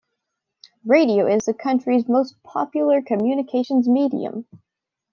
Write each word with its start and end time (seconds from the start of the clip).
Radio 0.83 1.27
is 1.27 1.45
the 1.45 1.53
country's 1.53 2.09
most 2.09 2.41
popular 2.41 3.03
communications 3.03 3.87
medium. 3.87 4.47